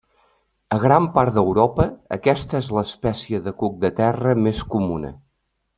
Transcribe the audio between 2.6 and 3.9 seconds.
és l'espècie de cuc